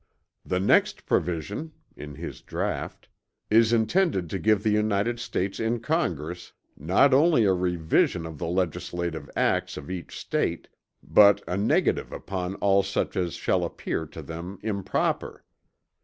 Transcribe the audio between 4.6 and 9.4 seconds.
the United States in Congress, not only a revision of the legislative